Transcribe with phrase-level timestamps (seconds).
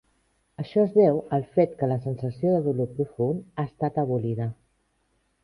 [0.61, 4.51] Això es deu al fet que la sensació de dolor profund ha estat abolida.